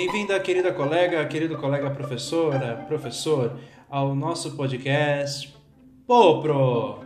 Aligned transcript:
Bem-vinda, 0.00 0.38
querida 0.38 0.72
colega, 0.72 1.26
querido 1.26 1.58
colega 1.58 1.90
professora, 1.90 2.84
professor, 2.86 3.58
ao 3.90 4.14
nosso 4.14 4.54
podcast 4.54 5.52
Popro. 6.06 7.00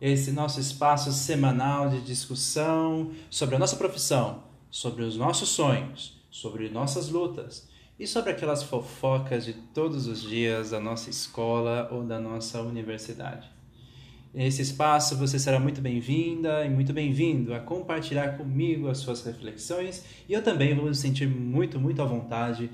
Esse 0.00 0.32
nosso 0.32 0.58
espaço 0.58 1.12
semanal 1.12 1.90
de 1.90 2.00
discussão 2.00 3.10
sobre 3.28 3.56
a 3.56 3.58
nossa 3.58 3.76
profissão, 3.76 4.44
sobre 4.70 5.02
os 5.02 5.14
nossos 5.14 5.50
sonhos, 5.50 6.18
sobre 6.30 6.70
nossas 6.70 7.10
lutas 7.10 7.68
e 7.98 8.06
sobre 8.06 8.30
aquelas 8.30 8.62
fofocas 8.62 9.44
de 9.44 9.52
todos 9.52 10.06
os 10.06 10.22
dias 10.22 10.70
da 10.70 10.80
nossa 10.80 11.10
escola 11.10 11.86
ou 11.92 12.02
da 12.02 12.18
nossa 12.18 12.62
universidade. 12.62 13.59
Nesse 14.32 14.62
espaço 14.62 15.16
você 15.16 15.40
será 15.40 15.58
muito 15.58 15.80
bem-vinda 15.80 16.64
e 16.64 16.70
muito 16.70 16.92
bem-vindo 16.92 17.52
a 17.52 17.58
compartilhar 17.58 18.36
comigo 18.36 18.88
as 18.88 18.98
suas 18.98 19.24
reflexões 19.24 20.04
e 20.28 20.32
eu 20.32 20.40
também 20.40 20.72
vou 20.72 20.86
me 20.86 20.94
sentir 20.94 21.26
muito, 21.28 21.80
muito 21.80 22.00
à 22.00 22.04
vontade 22.04 22.70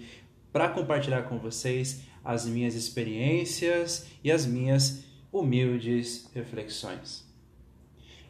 para 0.53 0.69
compartilhar 0.69 1.23
com 1.23 1.39
vocês 1.39 2.03
as 2.23 2.45
minhas 2.45 2.75
experiências 2.75 4.07
e 4.23 4.31
as 4.31 4.45
minhas 4.45 5.05
humildes 5.33 6.31
reflexões. 6.35 7.25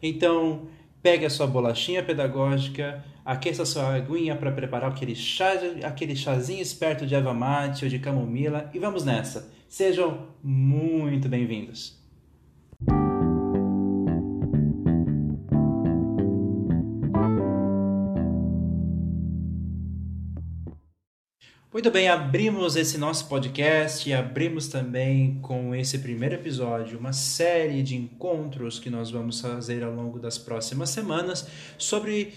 Então, 0.01 0.69
pegue 1.01 1.25
a 1.25 1.29
sua 1.29 1.47
bolachinha 1.47 2.01
pedagógica, 2.03 3.03
aqueça 3.25 3.63
a 3.63 3.65
sua 3.65 3.93
aguinha 3.93 4.37
para 4.37 4.53
preparar 4.53 4.91
aquele, 4.91 5.15
chá, 5.15 5.51
aquele 5.83 6.15
chazinho 6.15 6.61
esperto 6.61 7.05
de 7.05 7.13
erva 7.13 7.33
mate 7.33 7.83
ou 7.83 7.89
de 7.89 7.99
camomila 7.99 8.71
e 8.73 8.79
vamos 8.79 9.03
nessa. 9.03 9.51
Sejam 9.67 10.29
muito 10.41 11.27
bem-vindos. 11.27 12.06
Muito 21.77 21.91
bem, 21.91 22.09
abrimos 22.09 22.75
esse 22.75 22.97
nosso 22.97 23.27
podcast 23.27 24.09
e 24.09 24.11
abrimos 24.11 24.67
também 24.67 25.37
com 25.43 25.75
esse 25.75 25.99
primeiro 25.99 26.33
episódio 26.33 26.97
uma 26.97 27.13
série 27.13 27.83
de 27.83 27.95
encontros 27.95 28.79
que 28.79 28.89
nós 28.89 29.11
vamos 29.11 29.39
fazer 29.39 29.83
ao 29.83 29.93
longo 29.93 30.17
das 30.17 30.39
próximas 30.39 30.89
semanas 30.89 31.47
sobre 31.77 32.33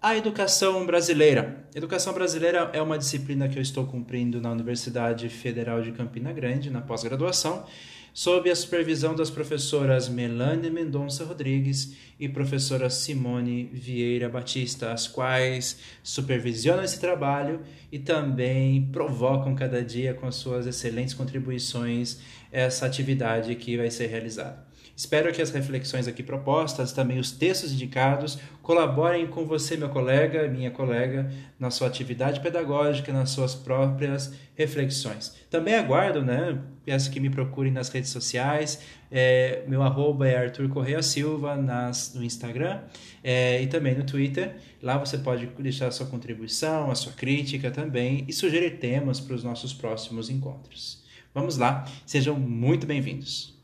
a 0.00 0.16
educação 0.16 0.86
brasileira. 0.86 1.62
Educação 1.74 2.14
brasileira 2.14 2.70
é 2.72 2.80
uma 2.80 2.96
disciplina 2.96 3.50
que 3.50 3.58
eu 3.58 3.62
estou 3.62 3.86
cumprindo 3.86 4.40
na 4.40 4.50
Universidade 4.50 5.28
Federal 5.28 5.82
de 5.82 5.92
Campina 5.92 6.32
Grande, 6.32 6.70
na 6.70 6.80
pós-graduação, 6.80 7.66
sob 8.12 8.50
a 8.50 8.56
supervisão 8.56 9.14
das 9.14 9.30
professoras 9.30 10.08
Melanie 10.08 10.70
Mendonça 10.70 11.24
Rodrigues 11.24 11.94
e 12.18 12.28
professora 12.28 12.90
Simone 12.90 13.70
Vieira 13.72 14.28
Batista, 14.28 14.92
as 14.92 15.08
quais 15.08 15.78
supervisionam 16.02 16.84
esse 16.84 17.00
trabalho 17.00 17.60
e 17.90 17.98
também 17.98 18.88
provocam 18.92 19.54
cada 19.54 19.82
dia 19.82 20.14
com 20.14 20.26
as 20.26 20.36
suas 20.36 20.66
excelentes 20.66 21.14
contribuições 21.14 22.18
essa 22.52 22.86
atividade 22.86 23.54
que 23.54 23.76
vai 23.76 23.90
ser 23.90 24.06
realizada. 24.06 24.69
Espero 25.00 25.32
que 25.32 25.40
as 25.40 25.48
reflexões 25.48 26.06
aqui 26.06 26.22
propostas, 26.22 26.92
também 26.92 27.18
os 27.18 27.32
textos 27.32 27.72
indicados, 27.72 28.38
colaborem 28.62 29.26
com 29.28 29.46
você, 29.46 29.74
meu 29.74 29.88
colega, 29.88 30.46
minha 30.46 30.70
colega, 30.70 31.32
na 31.58 31.70
sua 31.70 31.86
atividade 31.86 32.40
pedagógica, 32.40 33.10
nas 33.10 33.30
suas 33.30 33.54
próprias 33.54 34.34
reflexões. 34.54 35.34
Também 35.48 35.74
aguardo, 35.74 36.20
né? 36.20 36.60
Peço 36.84 37.10
que 37.10 37.18
me 37.18 37.30
procurem 37.30 37.72
nas 37.72 37.88
redes 37.88 38.10
sociais. 38.10 38.82
É, 39.10 39.64
meu 39.66 39.82
arroba 39.82 40.28
é 40.28 40.36
Arthur 40.36 40.68
Correia 40.68 41.02
Silva 41.02 41.56
nas, 41.56 42.12
no 42.12 42.22
Instagram 42.22 42.82
é, 43.24 43.62
e 43.62 43.68
também 43.68 43.94
no 43.94 44.04
Twitter. 44.04 44.56
Lá 44.82 44.98
você 44.98 45.16
pode 45.16 45.46
deixar 45.58 45.86
a 45.86 45.92
sua 45.92 46.08
contribuição, 46.08 46.90
a 46.90 46.94
sua 46.94 47.12
crítica 47.12 47.70
também 47.70 48.26
e 48.28 48.34
sugerir 48.34 48.72
temas 48.72 49.18
para 49.18 49.34
os 49.34 49.42
nossos 49.42 49.72
próximos 49.72 50.28
encontros. 50.28 51.02
Vamos 51.32 51.56
lá, 51.56 51.86
sejam 52.04 52.38
muito 52.38 52.86
bem-vindos. 52.86 53.59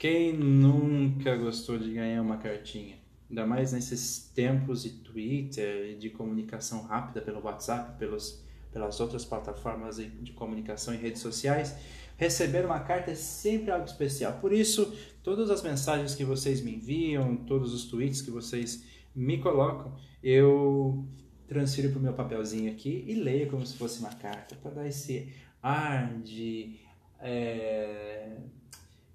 Quem 0.00 0.32
nunca 0.32 1.36
gostou 1.36 1.76
de 1.76 1.92
ganhar 1.92 2.22
uma 2.22 2.38
cartinha? 2.38 2.96
Ainda 3.28 3.46
mais 3.46 3.74
nesses 3.74 4.30
tempos 4.34 4.82
de 4.82 4.92
Twitter, 4.92 5.94
de 5.98 6.08
comunicação 6.08 6.84
rápida 6.84 7.20
pelo 7.20 7.44
WhatsApp, 7.44 7.98
pelos, 7.98 8.42
pelas 8.72 8.98
outras 8.98 9.26
plataformas 9.26 9.96
de 9.96 10.32
comunicação 10.32 10.94
e 10.94 10.96
redes 10.96 11.20
sociais. 11.20 11.76
Receber 12.16 12.64
uma 12.64 12.80
carta 12.80 13.10
é 13.10 13.14
sempre 13.14 13.70
algo 13.70 13.84
especial. 13.84 14.38
Por 14.40 14.54
isso, 14.54 14.90
todas 15.22 15.50
as 15.50 15.62
mensagens 15.62 16.14
que 16.14 16.24
vocês 16.24 16.62
me 16.62 16.76
enviam, 16.76 17.36
todos 17.36 17.74
os 17.74 17.84
tweets 17.84 18.22
que 18.22 18.30
vocês 18.30 18.82
me 19.14 19.36
colocam, 19.36 19.94
eu 20.22 21.06
transfiro 21.46 21.90
para 21.90 21.98
o 21.98 22.02
meu 22.02 22.14
papelzinho 22.14 22.72
aqui 22.72 23.04
e 23.06 23.16
leio 23.16 23.50
como 23.50 23.66
se 23.66 23.76
fosse 23.76 24.00
uma 24.00 24.14
carta, 24.14 24.56
para 24.62 24.70
dar 24.70 24.88
esse 24.88 25.30
ar 25.62 26.18
de. 26.22 26.80
É 27.20 28.38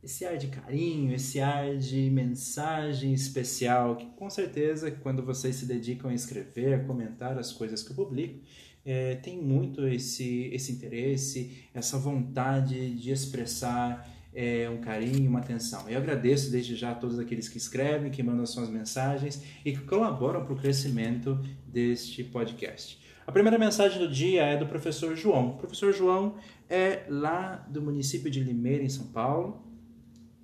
esse 0.05 0.23
ar 0.23 0.37
de 0.37 0.47
carinho, 0.47 1.13
esse 1.13 1.39
ar 1.39 1.75
de 1.77 2.11
mensagem 2.11 3.11
especial, 3.11 3.95
que 3.95 4.05
com 4.15 4.29
certeza 4.29 4.91
quando 4.91 5.23
vocês 5.23 5.55
se 5.55 5.65
dedicam 5.65 6.11
a 6.11 6.13
escrever, 6.13 6.75
a 6.75 6.83
comentar 6.83 7.37
as 7.39 7.51
coisas 7.51 7.81
que 7.81 7.91
eu 7.91 7.95
publico, 7.95 8.39
é, 8.85 9.15
tem 9.15 9.41
muito 9.41 9.87
esse, 9.87 10.51
esse 10.53 10.71
interesse, 10.71 11.65
essa 11.73 11.97
vontade 11.97 12.93
de 12.93 13.09
expressar 13.11 14.07
é, 14.31 14.69
um 14.69 14.77
carinho, 14.77 15.27
uma 15.27 15.39
atenção. 15.39 15.89
Eu 15.89 15.97
agradeço 15.97 16.51
desde 16.51 16.75
já 16.75 16.91
a 16.91 16.95
todos 16.95 17.17
aqueles 17.17 17.49
que 17.49 17.57
escrevem, 17.57 18.11
que 18.11 18.21
mandam 18.21 18.45
suas 18.45 18.69
mensagens 18.69 19.41
e 19.65 19.71
que 19.71 19.79
colaboram 19.79 20.45
para 20.45 20.53
o 20.53 20.55
crescimento 20.55 21.39
deste 21.65 22.23
podcast. 22.23 23.03
A 23.25 23.31
primeira 23.31 23.57
mensagem 23.57 23.97
do 23.97 24.07
dia 24.07 24.43
é 24.43 24.55
do 24.55 24.67
professor 24.67 25.15
João. 25.15 25.55
O 25.55 25.57
professor 25.57 25.91
João 25.91 26.35
é 26.69 27.05
lá 27.09 27.55
do 27.67 27.81
município 27.81 28.29
de 28.29 28.39
Limeira, 28.39 28.83
em 28.83 28.89
São 28.89 29.07
Paulo. 29.07 29.65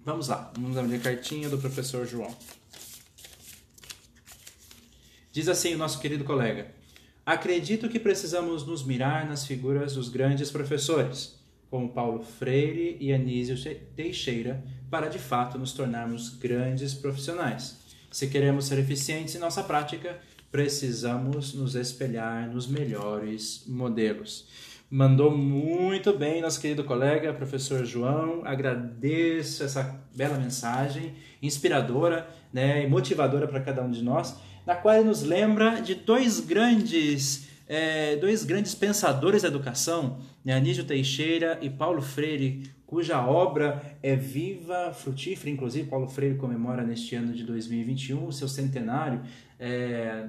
Vamos 0.04 0.30
lá, 0.30 0.52
vamos 0.56 0.76
abrir 0.78 0.96
a 0.96 1.00
cartinha 1.00 1.48
do 1.48 1.60
professor 1.60 2.08
João. 2.08 2.36
Diz 5.32 5.48
assim 5.48 5.76
o 5.76 5.78
nosso 5.78 6.00
querido 6.00 6.24
colega: 6.24 6.74
Acredito 7.24 7.88
que 7.88 8.00
precisamos 8.00 8.66
nos 8.66 8.84
mirar 8.84 9.28
nas 9.28 9.46
figuras 9.46 9.94
dos 9.94 10.10
grandes 10.10 10.50
professores, 10.50 11.40
como 11.70 11.94
Paulo 11.94 12.24
Freire 12.24 12.98
e 13.00 13.14
Anísio 13.14 13.56
Teixeira, 13.96 14.64
para 14.90 15.08
de 15.08 15.20
fato 15.20 15.60
nos 15.60 15.72
tornarmos 15.72 16.30
grandes 16.30 16.96
profissionais. 16.96 17.80
Se 18.10 18.28
queremos 18.28 18.66
ser 18.66 18.80
eficientes 18.80 19.36
em 19.36 19.40
nossa 19.40 19.64
prática, 19.64 20.20
precisamos 20.52 21.54
nos 21.54 21.76
espelhar 21.76 22.50
nos 22.50 22.68
melhores 22.68 23.64
modelos. 23.68 24.48
Mandou 24.94 25.32
muito 25.32 26.12
bem 26.12 26.42
nosso 26.42 26.60
querido 26.60 26.84
colega, 26.84 27.32
professor 27.32 27.86
João. 27.86 28.42
Agradeço 28.44 29.64
essa 29.64 30.04
bela 30.14 30.38
mensagem, 30.38 31.14
inspiradora 31.42 32.28
né, 32.52 32.84
e 32.84 32.90
motivadora 32.90 33.48
para 33.48 33.62
cada 33.62 33.82
um 33.82 33.90
de 33.90 34.04
nós, 34.04 34.36
na 34.68 34.76
qual 34.76 34.96
ele 34.96 35.06
nos 35.06 35.24
lembra 35.24 35.82
de 35.82 35.96
dois 35.96 36.42
grandes, 36.42 37.48
é, 37.70 38.18
dois 38.18 38.44
grandes 38.44 38.76
pensadores 38.76 39.44
da 39.44 39.48
educação, 39.48 40.20
né, 40.44 40.56
Anísio 40.56 40.84
Teixeira 40.84 41.58
e 41.62 41.70
Paulo 41.70 42.02
Freire, 42.02 42.64
cuja 42.86 43.26
obra 43.26 43.96
é 44.04 44.14
viva, 44.14 44.92
frutífera. 44.94 45.50
Inclusive, 45.50 45.88
Paulo 45.88 46.10
Freire 46.10 46.36
comemora 46.36 46.84
neste 46.84 47.16
ano 47.16 47.32
de 47.32 47.46
2021 47.46 48.28
o 48.28 48.34
seu 48.34 48.50
centenário. 48.50 49.22
É, 49.58 50.26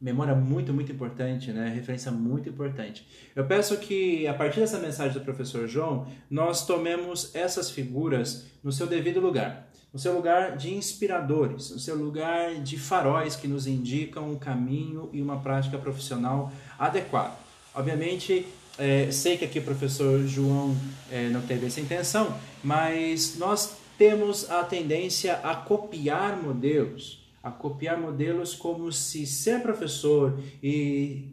memória 0.00 0.34
muito, 0.34 0.72
muito 0.72 0.92
importante, 0.92 1.52
né? 1.52 1.72
Referência 1.74 2.12
muito 2.12 2.48
importante. 2.48 3.06
Eu 3.34 3.46
peço 3.46 3.76
que, 3.78 4.26
a 4.26 4.34
partir 4.34 4.60
dessa 4.60 4.78
mensagem 4.78 5.14
do 5.14 5.24
professor 5.24 5.66
João, 5.66 6.06
nós 6.30 6.66
tomemos 6.66 7.34
essas 7.34 7.70
figuras 7.70 8.46
no 8.62 8.70
seu 8.70 8.86
devido 8.86 9.20
lugar. 9.20 9.68
No 9.92 9.98
seu 9.98 10.14
lugar 10.14 10.56
de 10.56 10.74
inspiradores, 10.74 11.70
no 11.70 11.78
seu 11.78 11.96
lugar 11.96 12.56
de 12.56 12.78
faróis 12.78 13.34
que 13.34 13.48
nos 13.48 13.66
indicam 13.66 14.30
um 14.30 14.38
caminho 14.38 15.08
e 15.12 15.22
uma 15.22 15.38
prática 15.40 15.78
profissional 15.78 16.52
adequada. 16.78 17.34
Obviamente, 17.74 18.46
é, 18.78 19.10
sei 19.10 19.38
que 19.38 19.44
aqui 19.46 19.58
o 19.58 19.62
professor 19.62 20.26
João 20.26 20.76
é, 21.10 21.30
não 21.30 21.40
teve 21.40 21.66
essa 21.66 21.80
intenção, 21.80 22.36
mas 22.62 23.38
nós 23.38 23.78
temos 23.96 24.50
a 24.50 24.62
tendência 24.64 25.36
a 25.42 25.54
copiar 25.54 26.36
modelos, 26.36 27.25
a 27.46 27.50
copiar 27.52 27.96
modelos 27.96 28.56
como 28.56 28.90
se 28.90 29.24
ser 29.24 29.62
professor 29.62 30.36
e 30.60 31.32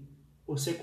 ser, 0.55 0.77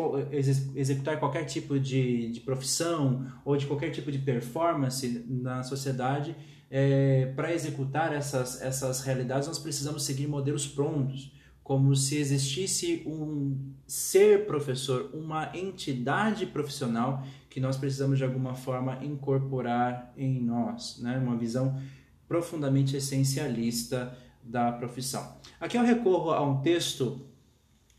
executar 0.74 1.20
qualquer 1.20 1.44
tipo 1.44 1.78
de, 1.78 2.32
de 2.32 2.40
profissão 2.40 3.30
ou 3.44 3.56
de 3.56 3.64
qualquer 3.64 3.90
tipo 3.90 4.10
de 4.10 4.18
performance 4.18 5.24
na 5.28 5.62
sociedade, 5.62 6.34
é, 6.68 7.26
para 7.36 7.54
executar 7.54 8.12
essas, 8.12 8.60
essas 8.60 9.02
realidades, 9.02 9.46
nós 9.46 9.60
precisamos 9.60 10.02
seguir 10.02 10.26
modelos 10.26 10.66
prontos, 10.66 11.32
como 11.62 11.94
se 11.94 12.16
existisse 12.16 13.04
um 13.06 13.56
ser 13.86 14.46
professor, 14.46 15.10
uma 15.14 15.56
entidade 15.56 16.44
profissional 16.44 17.24
que 17.48 17.60
nós 17.60 17.76
precisamos 17.76 18.18
de 18.18 18.24
alguma 18.24 18.54
forma 18.54 18.98
incorporar 19.04 20.12
em 20.16 20.40
nós, 20.40 20.98
né? 21.00 21.18
Uma 21.18 21.36
visão 21.36 21.80
profundamente 22.26 22.96
essencialista 22.96 24.16
da 24.42 24.72
profissão. 24.72 25.36
Aqui 25.60 25.76
eu 25.76 25.82
recorro 25.82 26.30
a 26.30 26.42
um 26.42 26.60
texto 26.60 27.26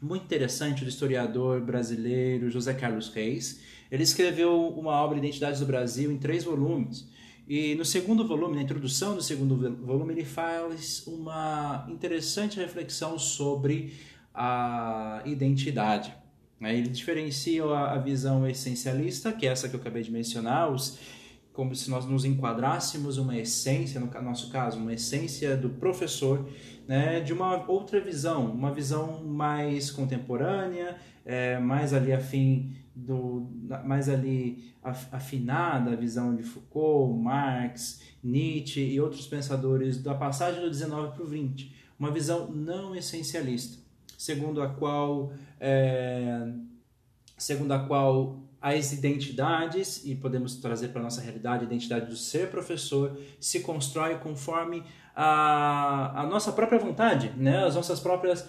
muito 0.01 0.25
interessante 0.25 0.83
do 0.83 0.89
historiador 0.89 1.61
brasileiro 1.61 2.49
José 2.49 2.73
Carlos 2.73 3.09
Reis. 3.09 3.61
Ele 3.91 4.03
escreveu 4.03 4.69
uma 4.69 4.91
obra 4.93 5.17
Identidades 5.17 5.59
do 5.59 5.65
Brasil 5.65 6.11
em 6.11 6.17
três 6.17 6.43
volumes. 6.43 7.07
E 7.47 7.75
no 7.75 7.83
segundo 7.83 8.27
volume, 8.27 8.55
na 8.55 8.61
introdução 8.61 9.15
do 9.15 9.21
segundo 9.21 9.55
volume, 9.85 10.13
ele 10.13 10.25
faz 10.25 11.05
uma 11.05 11.85
interessante 11.89 12.57
reflexão 12.57 13.19
sobre 13.19 13.93
a 14.33 15.21
identidade. 15.25 16.13
Né? 16.59 16.77
Ele 16.77 16.87
diferencia 16.87 17.63
a 17.63 17.97
visão 17.97 18.47
essencialista, 18.47 19.33
que 19.33 19.45
é 19.45 19.51
essa 19.51 19.67
que 19.67 19.75
eu 19.75 19.79
acabei 19.79 20.03
de 20.03 20.11
mencionar, 20.11 20.71
os, 20.71 20.97
como 21.53 21.75
se 21.75 21.89
nós 21.89 22.05
nos 22.05 22.23
enquadrássemos 22.23 23.17
uma 23.17 23.37
essência, 23.37 23.99
no 23.99 24.09
nosso 24.21 24.49
caso, 24.49 24.77
uma 24.77 24.93
essência 24.93 25.57
do 25.57 25.69
professor, 25.69 26.47
né, 26.87 27.19
de 27.19 27.33
uma 27.33 27.69
outra 27.69 27.99
visão, 27.99 28.51
uma 28.51 28.73
visão 28.73 29.23
mais 29.23 29.91
contemporânea, 29.91 30.97
é, 31.25 31.59
mais 31.59 31.93
ali 31.93 32.13
afim 32.13 32.75
do, 32.95 33.47
mais 33.85 34.09
ali 34.09 34.71
afinada 34.83 35.91
a 35.91 35.95
visão 35.95 36.35
de 36.35 36.43
Foucault, 36.43 37.17
Marx, 37.21 38.01
Nietzsche 38.23 38.81
e 38.81 38.99
outros 38.99 39.27
pensadores 39.27 40.01
da 40.01 40.15
passagem 40.15 40.61
do 40.61 40.69
19 40.69 41.15
para 41.15 41.23
o 41.23 41.27
20, 41.27 41.75
uma 41.99 42.11
visão 42.11 42.51
não 42.51 42.95
essencialista, 42.95 43.77
segundo 44.17 44.61
a 44.61 44.69
qual 44.69 45.31
é, 45.59 46.51
segundo 47.37 47.71
a 47.71 47.79
qual 47.79 48.39
as 48.61 48.93
identidades, 48.93 50.05
e 50.05 50.13
podemos 50.13 50.55
trazer 50.57 50.89
para 50.89 51.01
a 51.01 51.03
nossa 51.03 51.19
realidade 51.19 51.63
a 51.63 51.65
identidade 51.65 52.05
do 52.05 52.15
ser 52.15 52.51
professor, 52.51 53.17
se 53.39 53.61
constrói 53.61 54.15
conforme 54.19 54.83
a, 55.15 56.21
a 56.21 56.25
nossa 56.27 56.51
própria 56.51 56.79
vontade, 56.79 57.33
né? 57.35 57.65
as 57.65 57.75
nossas 57.75 57.99
próprias 57.99 58.47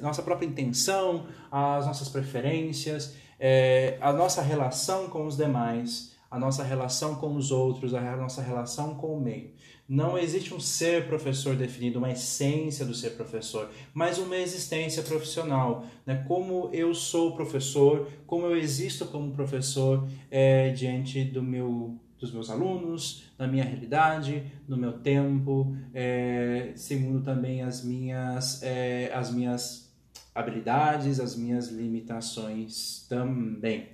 nossa 0.00 0.22
própria 0.22 0.46
intenção, 0.46 1.26
as 1.50 1.86
nossas 1.86 2.08
preferências, 2.08 3.14
é, 3.38 3.98
a 4.00 4.12
nossa 4.12 4.40
relação 4.40 5.08
com 5.08 5.26
os 5.26 5.36
demais, 5.36 6.11
a 6.32 6.38
nossa 6.38 6.64
relação 6.64 7.16
com 7.16 7.36
os 7.36 7.50
outros, 7.50 7.92
a 7.92 8.16
nossa 8.16 8.40
relação 8.40 8.94
com 8.94 9.18
o 9.18 9.20
meio. 9.20 9.50
Não 9.86 10.16
existe 10.16 10.54
um 10.54 10.58
ser 10.58 11.06
professor 11.06 11.54
definido, 11.54 11.98
uma 11.98 12.10
essência 12.10 12.86
do 12.86 12.94
ser 12.94 13.10
professor, 13.10 13.68
mas 13.92 14.16
uma 14.16 14.34
existência 14.38 15.02
profissional. 15.02 15.84
Né? 16.06 16.24
Como 16.26 16.70
eu 16.72 16.94
sou 16.94 17.36
professor, 17.36 18.08
como 18.26 18.46
eu 18.46 18.56
existo 18.56 19.04
como 19.04 19.30
professor 19.32 20.08
é, 20.30 20.70
diante 20.70 21.22
do 21.22 21.42
meu, 21.42 22.00
dos 22.18 22.32
meus 22.32 22.48
alunos, 22.48 23.24
na 23.38 23.46
minha 23.46 23.64
realidade, 23.64 24.50
no 24.66 24.78
meu 24.78 24.94
tempo, 24.94 25.76
é, 25.92 26.72
segundo 26.74 27.22
também 27.22 27.60
as 27.60 27.84
minhas, 27.84 28.62
é, 28.62 29.12
as 29.12 29.30
minhas 29.30 29.92
habilidades, 30.34 31.20
as 31.20 31.36
minhas 31.36 31.68
limitações 31.68 33.04
também. 33.06 33.88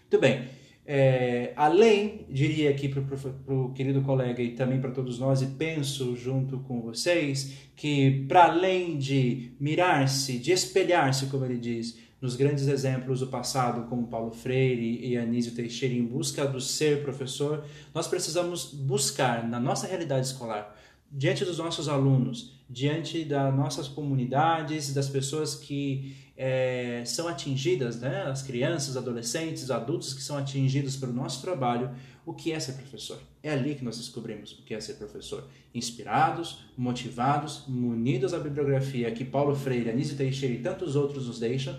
Muito 0.00 0.18
bem. 0.18 0.61
É, 0.84 1.52
além, 1.54 2.26
diria 2.28 2.70
aqui 2.70 2.88
para 2.88 3.54
o 3.54 3.72
querido 3.72 4.02
colega 4.02 4.42
e 4.42 4.50
também 4.52 4.80
para 4.80 4.90
todos 4.90 5.18
nós, 5.18 5.40
e 5.40 5.46
penso 5.46 6.16
junto 6.16 6.58
com 6.60 6.80
vocês, 6.80 7.68
que 7.76 8.24
para 8.26 8.46
além 8.46 8.98
de 8.98 9.52
mirar-se, 9.60 10.38
de 10.38 10.50
espelhar-se, 10.50 11.26
como 11.26 11.44
ele 11.44 11.58
diz, 11.58 11.98
nos 12.20 12.36
grandes 12.36 12.66
exemplos 12.68 13.20
do 13.20 13.26
passado, 13.26 13.88
como 13.88 14.06
Paulo 14.06 14.32
Freire 14.32 15.04
e 15.04 15.16
Anísio 15.16 15.54
Teixeira, 15.54 15.94
em 15.94 16.04
busca 16.04 16.46
do 16.46 16.60
ser 16.60 17.02
professor, 17.02 17.64
nós 17.94 18.06
precisamos 18.06 18.72
buscar 18.72 19.48
na 19.48 19.58
nossa 19.58 19.86
realidade 19.86 20.26
escolar, 20.26 20.76
diante 21.10 21.44
dos 21.44 21.58
nossos 21.58 21.88
alunos, 21.88 22.54
diante 22.68 23.24
das 23.24 23.54
nossas 23.54 23.86
comunidades, 23.86 24.94
das 24.94 25.08
pessoas 25.08 25.54
que 25.54 26.16
é, 26.44 27.04
são 27.06 27.28
atingidas, 27.28 28.00
né, 28.00 28.24
as 28.24 28.42
crianças, 28.42 28.96
adolescentes, 28.96 29.70
adultos 29.70 30.12
que 30.12 30.20
são 30.20 30.36
atingidos 30.36 30.96
pelo 30.96 31.12
nosso 31.12 31.40
trabalho, 31.40 31.94
o 32.26 32.34
que 32.34 32.50
é 32.50 32.58
ser 32.58 32.72
professor. 32.72 33.20
É 33.44 33.52
ali 33.52 33.76
que 33.76 33.84
nós 33.84 33.96
descobrimos 33.96 34.50
o 34.58 34.64
que 34.64 34.74
é 34.74 34.80
ser 34.80 34.94
professor. 34.94 35.48
Inspirados, 35.72 36.64
motivados, 36.76 37.62
munidos 37.68 38.34
à 38.34 38.40
bibliografia 38.40 39.12
que 39.12 39.24
Paulo 39.24 39.54
Freire, 39.54 39.90
Anísio 39.90 40.16
Teixeira 40.16 40.52
e 40.52 40.58
tantos 40.58 40.96
outros 40.96 41.28
nos 41.28 41.38
deixam, 41.38 41.78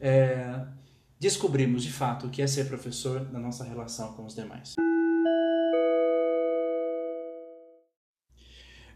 é, 0.00 0.60
descobrimos 1.20 1.84
de 1.84 1.92
fato 1.92 2.26
o 2.26 2.30
que 2.30 2.42
é 2.42 2.48
ser 2.48 2.66
professor 2.66 3.30
na 3.30 3.38
nossa 3.38 3.62
relação 3.62 4.12
com 4.14 4.26
os 4.26 4.34
demais. 4.34 4.74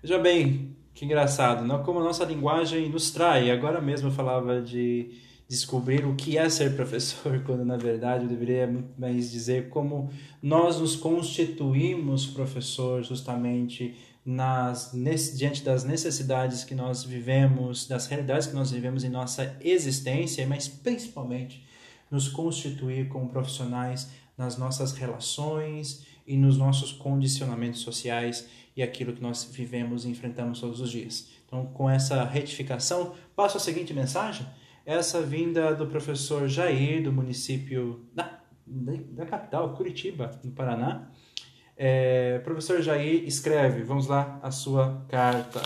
Veja 0.02 0.18
bem, 0.18 0.76
que 0.94 1.04
engraçado, 1.04 1.64
não? 1.64 1.82
Como 1.82 1.98
a 1.98 2.04
nossa 2.04 2.24
linguagem 2.24 2.88
nos 2.88 3.10
trai. 3.10 3.50
Agora 3.50 3.80
mesmo 3.80 4.08
eu 4.08 4.12
falava 4.12 4.62
de 4.62 5.10
descobrir 5.48 6.06
o 6.06 6.14
que 6.14 6.38
é 6.38 6.48
ser 6.48 6.74
professor, 6.76 7.42
quando 7.44 7.64
na 7.64 7.76
verdade 7.76 8.24
eu 8.24 8.28
deveria 8.28 8.66
muito 8.66 8.88
mais 8.98 9.30
dizer 9.30 9.68
como 9.68 10.10
nós 10.42 10.78
nos 10.80 10.96
constituímos 10.96 12.26
professor 12.26 13.02
justamente 13.02 13.94
nas, 14.24 14.92
nesse, 14.94 15.36
diante 15.36 15.62
das 15.62 15.84
necessidades 15.84 16.64
que 16.64 16.74
nós 16.74 17.04
vivemos, 17.04 17.86
das 17.86 18.06
realidades 18.06 18.46
que 18.46 18.54
nós 18.54 18.70
vivemos 18.70 19.04
em 19.04 19.10
nossa 19.10 19.54
existência, 19.60 20.46
mas 20.46 20.66
principalmente 20.66 21.66
nos 22.10 22.28
constituir 22.28 23.08
como 23.08 23.28
profissionais 23.28 24.10
nas 24.38 24.56
nossas 24.56 24.92
relações 24.92 26.06
e 26.26 26.36
nos 26.36 26.56
nossos 26.56 26.92
condicionamentos 26.92 27.80
sociais 27.80 28.48
e 28.76 28.82
aquilo 28.82 29.12
que 29.12 29.22
nós 29.22 29.44
vivemos 29.44 30.04
e 30.04 30.08
enfrentamos 30.08 30.60
todos 30.60 30.80
os 30.80 30.90
dias. 30.90 31.28
Então, 31.46 31.66
com 31.66 31.88
essa 31.88 32.24
retificação, 32.24 33.14
passo 33.36 33.56
a 33.56 33.60
seguinte 33.60 33.92
mensagem. 33.94 34.46
Essa 34.84 35.22
vinda 35.22 35.74
do 35.74 35.86
professor 35.86 36.48
Jair, 36.48 37.02
do 37.02 37.12
município 37.12 38.04
da, 38.12 38.40
da 38.66 39.24
capital, 39.24 39.74
Curitiba, 39.74 40.30
no 40.42 40.50
Paraná. 40.50 41.10
É, 41.76 42.38
professor 42.40 42.82
Jair 42.82 43.24
escreve, 43.24 43.82
vamos 43.82 44.06
lá, 44.06 44.38
a 44.42 44.50
sua 44.50 45.04
carta. 45.08 45.62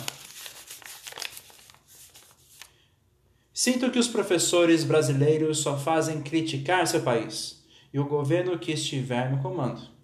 Sinto 3.53 3.91
que 3.91 3.99
os 3.99 4.07
professores 4.07 4.85
brasileiros 4.85 5.59
só 5.59 5.77
fazem 5.77 6.23
criticar 6.23 6.87
seu 6.87 7.03
país 7.03 7.65
e 7.93 7.99
o 7.99 8.07
governo 8.07 8.59
que 8.59 8.73
estiver 8.73 9.31
no 9.31 9.43
comando 9.43 9.98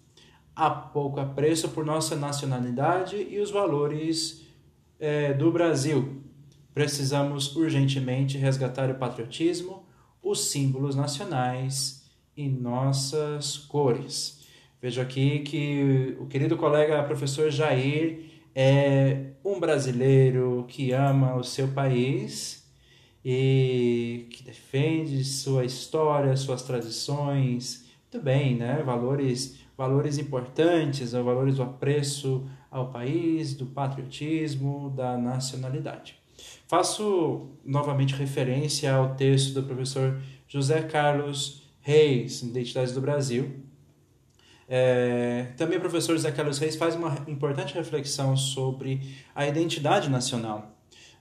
há 0.55 0.69
pouco 0.69 1.19
apreço 1.19 1.69
por 1.69 1.85
nossa 1.85 2.15
nacionalidade 2.15 3.15
e 3.29 3.39
os 3.39 3.51
valores 3.51 4.45
é, 4.99 5.33
do 5.33 5.51
Brasil. 5.51 6.21
Precisamos 6.73 7.55
urgentemente 7.55 8.37
resgatar 8.37 8.89
o 8.89 8.95
patriotismo, 8.95 9.85
os 10.21 10.49
símbolos 10.49 10.95
nacionais 10.95 12.09
e 12.35 12.47
nossas 12.47 13.57
cores. 13.57 14.43
Vejo 14.81 15.01
aqui 15.01 15.39
que 15.39 16.15
o 16.19 16.25
querido 16.27 16.57
colega 16.57 17.03
professor 17.03 17.49
Jair 17.49 18.25
é 18.53 19.31
um 19.43 19.59
brasileiro 19.59 20.65
que 20.67 20.91
ama 20.91 21.35
o 21.35 21.43
seu 21.43 21.67
país 21.69 22.65
e 23.23 24.27
que 24.31 24.43
defende 24.43 25.23
sua 25.23 25.65
história, 25.65 26.35
suas 26.37 26.61
tradições, 26.61 27.85
muito 28.11 28.23
bem, 28.23 28.55
né? 28.55 28.81
Valores 28.85 29.64
valores 29.77 30.17
importantes, 30.17 31.11
valores 31.11 31.55
do 31.55 31.63
apreço 31.63 32.47
ao 32.71 32.91
país, 32.91 33.53
do 33.53 33.65
patriotismo, 33.65 34.89
da 34.89 35.17
nacionalidade. 35.17 36.15
Faço 36.67 37.49
novamente 37.63 38.13
referência 38.13 38.93
ao 38.93 39.15
texto 39.15 39.53
do 39.53 39.63
professor 39.63 40.19
José 40.47 40.81
Carlos 40.81 41.63
Reis, 41.81 42.41
Identidades 42.41 42.93
do 42.93 43.01
Brasil. 43.01 43.63
É, 44.67 45.53
também 45.57 45.77
o 45.77 45.81
professor 45.81 46.13
José 46.13 46.31
Carlos 46.31 46.57
Reis 46.57 46.75
faz 46.75 46.95
uma 46.95 47.15
importante 47.27 47.73
reflexão 47.73 48.35
sobre 48.35 49.01
a 49.33 49.47
identidade 49.47 50.09
nacional. 50.09 50.71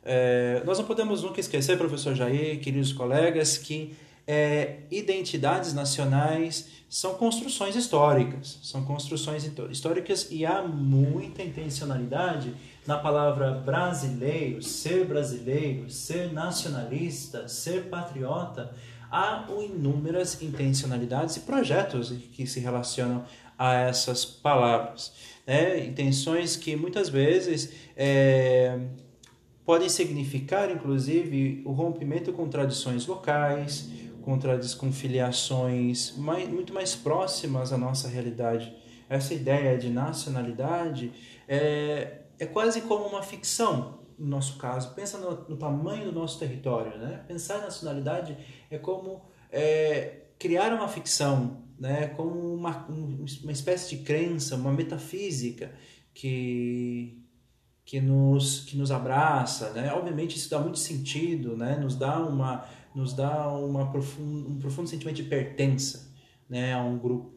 É, 0.02 0.62
nós 0.64 0.78
não 0.78 0.86
podemos 0.86 1.22
nunca 1.22 1.40
esquecer, 1.40 1.78
professor 1.78 2.14
Jair, 2.14 2.60
queridos 2.60 2.92
colegas, 2.92 3.56
que 3.56 3.94
é, 4.26 4.78
identidades 4.90 5.74
nacionais 5.74 6.68
são 6.88 7.14
construções 7.14 7.74
históricas, 7.76 8.58
são 8.62 8.84
construções 8.84 9.50
históricas 9.70 10.28
e 10.30 10.46
há 10.46 10.62
muita 10.62 11.42
intencionalidade 11.42 12.54
na 12.86 12.96
palavra 12.96 13.50
brasileiro, 13.50 14.62
ser 14.62 15.04
brasileiro, 15.06 15.90
ser 15.90 16.32
nacionalista, 16.32 17.48
ser 17.48 17.88
patriota. 17.88 18.72
Há 19.10 19.46
inúmeras 19.64 20.40
intencionalidades 20.42 21.36
e 21.36 21.40
projetos 21.40 22.12
que 22.32 22.46
se 22.46 22.60
relacionam 22.60 23.24
a 23.58 23.74
essas 23.74 24.24
palavras. 24.24 25.12
Né? 25.46 25.86
Intenções 25.86 26.56
que 26.56 26.76
muitas 26.76 27.08
vezes 27.08 27.72
é, 27.96 28.78
podem 29.64 29.88
significar, 29.88 30.70
inclusive, 30.70 31.62
o 31.64 31.72
rompimento 31.72 32.32
com 32.32 32.48
tradições 32.48 33.06
locais, 33.06 33.88
contra 34.24 34.58
com 34.78 34.90
filiações 34.90 36.16
mais, 36.16 36.48
muito 36.48 36.72
mais 36.72 36.94
próximas 36.94 37.72
à 37.72 37.78
nossa 37.78 38.08
realidade. 38.08 38.74
Essa 39.08 39.34
ideia 39.34 39.76
de 39.76 39.90
nacionalidade 39.90 41.12
é, 41.46 42.22
é 42.38 42.46
quase 42.46 42.80
como 42.80 43.04
uma 43.04 43.22
ficção, 43.22 44.00
no 44.18 44.26
nosso 44.26 44.56
caso. 44.56 44.94
Pensa 44.94 45.18
no, 45.18 45.48
no 45.48 45.56
tamanho 45.56 46.06
do 46.06 46.12
nosso 46.12 46.38
território. 46.38 46.96
Né? 46.98 47.22
Pensar 47.28 47.58
nacionalidade 47.58 48.36
é 48.70 48.78
como 48.78 49.20
é, 49.52 50.22
criar 50.38 50.72
uma 50.72 50.88
ficção, 50.88 51.62
né? 51.78 52.06
como 52.08 52.54
uma, 52.54 52.86
uma 52.88 53.52
espécie 53.52 53.94
de 53.94 54.02
crença, 54.02 54.56
uma 54.56 54.72
metafísica 54.72 55.70
que 56.14 57.20
que 57.84 58.00
nos 58.00 58.60
que 58.60 58.78
nos 58.78 58.90
abraça, 58.90 59.68
né? 59.72 59.92
Obviamente 59.92 60.38
isso 60.38 60.48
dá 60.48 60.58
muito 60.58 60.78
sentido, 60.78 61.54
né? 61.54 61.76
Nos 61.76 61.94
dá 61.94 62.18
uma 62.18 62.64
nos 62.94 63.12
dá 63.12 63.48
uma 63.48 63.90
profund, 63.90 64.46
um 64.48 64.58
profundo 64.58 64.88
sentimento 64.88 65.16
de 65.16 65.24
pertença, 65.24 66.12
né, 66.48 66.72
a 66.74 66.82
um 66.82 66.98
grupo. 66.98 67.34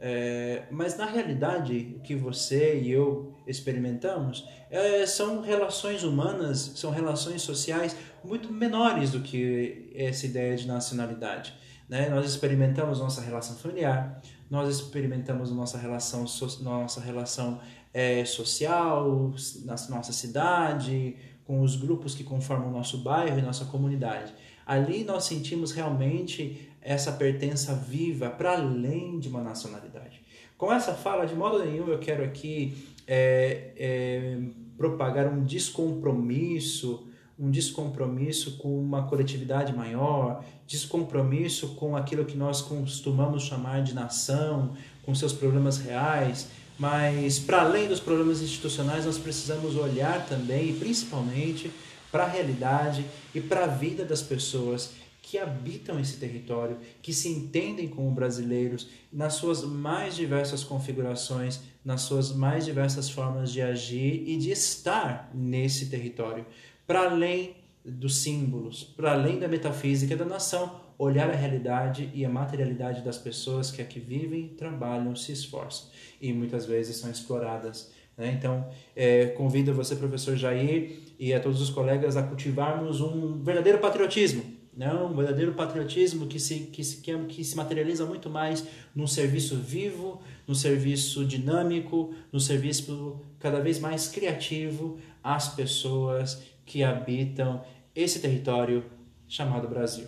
É, 0.00 0.64
mas 0.70 0.96
na 0.96 1.06
realidade, 1.06 1.96
o 1.96 2.00
que 2.00 2.14
você 2.14 2.78
e 2.78 2.90
eu 2.90 3.34
experimentamos 3.46 4.48
é, 4.70 5.04
são 5.06 5.40
relações 5.40 6.04
humanas, 6.04 6.72
são 6.76 6.90
relações 6.90 7.42
sociais 7.42 7.96
muito 8.22 8.52
menores 8.52 9.10
do 9.10 9.20
que 9.20 9.90
essa 9.94 10.26
ideia 10.26 10.56
de 10.56 10.68
nacionalidade. 10.68 11.52
Né? 11.88 12.08
Nós 12.10 12.26
experimentamos 12.26 13.00
nossa 13.00 13.20
relação 13.20 13.56
familiar, 13.56 14.22
nós 14.48 14.68
experimentamos 14.68 15.50
nossa 15.50 15.78
relação, 15.78 16.24
nossa 16.60 17.00
relação 17.00 17.60
é, 17.92 18.24
social, 18.24 19.32
na 19.64 19.74
nossa 19.88 20.12
cidade, 20.12 21.16
com 21.44 21.62
os 21.62 21.76
grupos 21.76 22.14
que 22.14 22.22
conformam 22.22 22.68
o 22.68 22.72
nosso 22.72 22.98
bairro 22.98 23.38
e 23.38 23.42
nossa 23.42 23.64
comunidade. 23.64 24.32
Ali 24.68 25.02
nós 25.02 25.24
sentimos 25.24 25.72
realmente 25.72 26.68
essa 26.82 27.10
pertença 27.10 27.74
viva 27.74 28.28
para 28.28 28.52
além 28.52 29.18
de 29.18 29.26
uma 29.26 29.42
nacionalidade. 29.42 30.22
Com 30.58 30.70
essa 30.70 30.92
fala, 30.92 31.26
de 31.26 31.34
modo 31.34 31.58
nenhum 31.64 31.88
eu 31.88 31.98
quero 31.98 32.22
aqui 32.22 32.76
é, 33.06 33.72
é, 33.76 34.38
propagar 34.76 35.26
um 35.26 35.42
descompromisso 35.42 37.08
um 37.38 37.50
descompromisso 37.50 38.56
com 38.56 38.80
uma 38.80 39.04
coletividade 39.04 39.72
maior, 39.72 40.44
descompromisso 40.66 41.68
com 41.76 41.96
aquilo 41.96 42.24
que 42.24 42.36
nós 42.36 42.60
costumamos 42.60 43.44
chamar 43.44 43.82
de 43.84 43.94
nação, 43.94 44.74
com 45.04 45.14
seus 45.14 45.32
problemas 45.32 45.78
reais, 45.78 46.48
mas 46.78 47.38
para 47.38 47.62
além 47.62 47.86
dos 47.86 48.00
problemas 48.00 48.42
institucionais, 48.42 49.06
nós 49.06 49.18
precisamos 49.18 49.76
olhar 49.76 50.26
também, 50.26 50.74
principalmente, 50.74 51.70
para 52.10 52.24
a 52.24 52.28
realidade 52.28 53.04
e 53.34 53.40
para 53.40 53.64
a 53.64 53.68
vida 53.68 54.04
das 54.04 54.22
pessoas 54.22 54.92
que 55.22 55.36
habitam 55.36 56.00
esse 56.00 56.16
território, 56.16 56.78
que 57.02 57.12
se 57.12 57.28
entendem 57.28 57.86
como 57.86 58.10
brasileiros 58.10 58.88
nas 59.12 59.34
suas 59.34 59.62
mais 59.62 60.16
diversas 60.16 60.64
configurações, 60.64 61.60
nas 61.84 62.00
suas 62.02 62.32
mais 62.32 62.64
diversas 62.64 63.10
formas 63.10 63.52
de 63.52 63.60
agir 63.60 64.24
e 64.26 64.38
de 64.38 64.50
estar 64.50 65.30
nesse 65.34 65.86
território 65.86 66.46
para 66.86 67.10
além 67.10 67.54
dos 67.84 68.22
símbolos, 68.22 68.82
para 68.82 69.12
além 69.12 69.38
da 69.38 69.46
metafísica 69.46 70.16
da 70.16 70.24
nação, 70.24 70.80
olhar 70.98 71.30
a 71.30 71.36
realidade 71.36 72.10
e 72.14 72.24
a 72.24 72.28
materialidade 72.28 73.02
das 73.02 73.18
pessoas 73.18 73.70
que 73.70 73.82
aqui 73.82 74.00
vivem, 74.00 74.48
trabalham, 74.48 75.14
se 75.14 75.30
esforçam 75.30 75.88
e 76.20 76.32
muitas 76.32 76.64
vezes 76.64 76.96
são 76.96 77.10
exploradas. 77.10 77.92
Né? 78.18 78.34
Então, 78.36 78.68
é, 78.96 79.26
convido 79.26 79.72
você, 79.72 79.94
professor 79.94 80.36
Jair, 80.36 80.98
e 81.18 81.32
a 81.32 81.38
todos 81.38 81.62
os 81.62 81.70
colegas 81.70 82.16
a 82.16 82.22
cultivarmos 82.24 83.00
um 83.00 83.40
verdadeiro 83.42 83.78
patriotismo, 83.78 84.44
né? 84.76 84.92
um 84.92 85.14
verdadeiro 85.14 85.54
patriotismo 85.54 86.26
que 86.26 86.40
se, 86.40 86.60
que, 86.72 86.82
se, 86.82 86.96
que 87.00 87.44
se 87.44 87.56
materializa 87.56 88.04
muito 88.04 88.28
mais 88.28 88.66
num 88.94 89.06
serviço 89.06 89.56
vivo, 89.56 90.20
num 90.46 90.54
serviço 90.54 91.24
dinâmico, 91.24 92.12
num 92.32 92.40
serviço 92.40 93.20
cada 93.38 93.60
vez 93.60 93.78
mais 93.78 94.08
criativo 94.08 94.98
às 95.22 95.54
pessoas 95.54 96.42
que 96.66 96.82
habitam 96.82 97.62
esse 97.94 98.18
território 98.20 98.84
chamado 99.28 99.68
Brasil, 99.68 100.06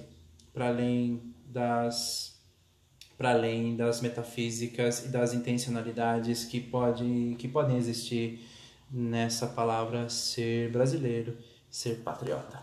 para 0.53 0.69
além 0.69 1.23
das 1.47 2.30
para 3.21 3.33
além 3.33 3.77
das 3.77 4.01
metafísicas 4.01 5.05
e 5.05 5.09
das 5.09 5.35
intencionalidades 5.35 6.47
que, 6.47 6.59
pode, 6.59 7.37
que 7.39 7.47
podem 7.47 7.77
existir 7.77 8.41
nessa 8.91 9.47
palavra 9.47 10.09
ser 10.09 10.73
brasileiro, 10.73 11.37
ser 11.71 11.97
patriota. 11.97 12.63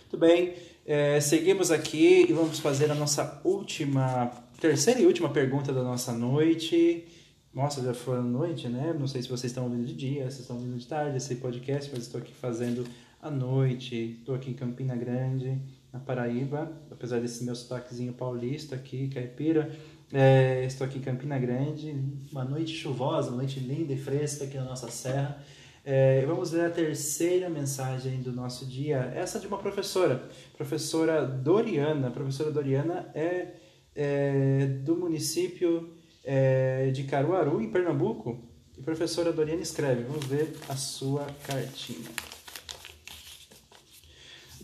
Muito 0.00 0.18
bem, 0.18 0.54
é, 0.84 1.20
seguimos 1.20 1.70
aqui 1.70 2.26
e 2.28 2.32
vamos 2.32 2.58
fazer 2.58 2.90
a 2.90 2.94
nossa 2.96 3.40
última, 3.44 4.32
terceira 4.60 4.98
e 4.98 5.06
última 5.06 5.28
pergunta 5.28 5.72
da 5.72 5.84
nossa 5.84 6.12
noite. 6.12 7.06
Nossa, 7.54 7.80
já 7.84 7.94
foi 7.94 8.20
noite, 8.20 8.68
né? 8.68 8.96
Não 8.98 9.06
sei 9.06 9.22
se 9.22 9.28
vocês 9.28 9.52
estão 9.52 9.62
ouvindo 9.62 9.86
de 9.86 9.94
dia, 9.94 10.28
se 10.28 10.40
estão 10.40 10.56
ouvindo 10.56 10.76
de 10.76 10.88
tarde 10.88 11.18
esse 11.18 11.36
podcast, 11.36 11.88
mas 11.92 12.02
estou 12.02 12.20
aqui 12.20 12.34
fazendo 12.34 12.84
à 13.22 13.30
noite. 13.30 14.16
Estou 14.18 14.34
aqui 14.34 14.50
em 14.50 14.54
Campina 14.54 14.96
Grande, 14.96 15.60
na 15.92 16.00
Paraíba, 16.00 16.72
apesar 16.90 17.20
desse 17.20 17.44
meu 17.44 17.54
sotaquezinho 17.54 18.12
paulista 18.12 18.74
aqui, 18.74 19.08
caipira. 19.08 19.70
É, 20.12 20.64
estou 20.64 20.86
aqui 20.86 20.98
em 20.98 21.02
Campina 21.02 21.38
Grande, 21.38 21.94
uma 22.32 22.44
noite 22.44 22.72
chuvosa, 22.72 23.28
uma 23.28 23.38
noite 23.38 23.60
linda 23.60 23.92
e 23.92 23.96
fresca 23.96 24.44
aqui 24.44 24.56
na 24.56 24.64
nossa 24.64 24.90
serra. 24.90 25.42
É, 25.84 26.24
vamos 26.26 26.50
ver 26.50 26.64
a 26.64 26.70
terceira 26.70 27.48
mensagem 27.48 28.20
do 28.20 28.32
nosso 28.32 28.66
dia, 28.66 29.12
essa 29.14 29.38
de 29.38 29.46
uma 29.46 29.58
professora, 29.58 30.28
professora 30.56 31.24
Doriana. 31.24 32.08
A 32.08 32.10
professora 32.10 32.50
Doriana 32.50 33.10
é, 33.14 33.54
é 33.94 34.66
do 34.84 34.96
município 34.96 35.90
é, 36.24 36.90
de 36.90 37.04
Caruaru, 37.04 37.60
em 37.60 37.70
Pernambuco. 37.70 38.44
E 38.76 38.80
a 38.80 38.84
professora 38.84 39.32
Doriana 39.32 39.62
escreve, 39.62 40.02
vamos 40.04 40.24
ver 40.26 40.56
a 40.68 40.76
sua 40.76 41.26
cartinha. 41.46 42.39